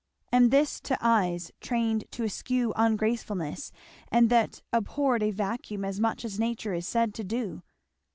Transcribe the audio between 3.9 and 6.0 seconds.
and that abhorred a vacuum as